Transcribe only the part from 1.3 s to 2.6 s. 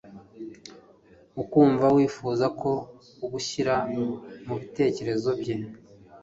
ukumva wifuza